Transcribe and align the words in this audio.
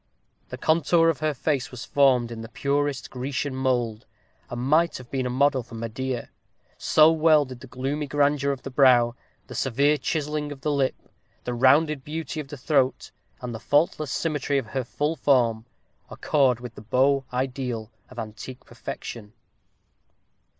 The 0.49 0.57
contour 0.57 1.09
of 1.09 1.19
her 1.19 1.35
face 1.35 1.69
was 1.69 1.85
formed 1.85 2.31
in 2.31 2.41
the 2.41 2.49
purest 2.49 3.11
Grecian 3.11 3.53
mould, 3.55 4.07
and 4.49 4.59
might 4.61 4.97
have 4.97 5.11
been 5.11 5.27
a 5.27 5.29
model 5.29 5.61
for 5.61 5.75
Medea; 5.75 6.31
so 6.75 7.11
well 7.11 7.45
did 7.45 7.59
the 7.59 7.67
gloomy 7.67 8.07
grandeur 8.07 8.51
of 8.51 8.63
the 8.63 8.71
brow, 8.71 9.13
the 9.45 9.53
severe 9.53 9.99
chiselling 9.99 10.51
of 10.51 10.61
the 10.61 10.71
lip, 10.71 10.95
the 11.43 11.53
rounded 11.53 12.03
beauty 12.03 12.39
of 12.39 12.47
the 12.47 12.57
throat, 12.57 13.11
and 13.41 13.53
the 13.53 13.59
faultless 13.59 14.11
symmetry 14.11 14.57
of 14.57 14.65
her 14.65 14.83
full 14.83 15.15
form, 15.15 15.65
accord 16.09 16.59
with 16.59 16.73
the 16.73 16.81
beau 16.81 17.23
ideal 17.31 17.91
of 18.09 18.17
antique 18.17 18.65
perfection. 18.65 19.33